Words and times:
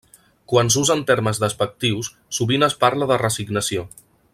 Quan 0.53 0.71
s'usa 0.75 0.95
en 0.99 1.03
termes 1.11 1.41
despectius 1.43 2.11
sovint 2.39 2.69
es 2.71 2.79
parla 2.87 3.13
de 3.13 3.23
resignació. 3.27 3.89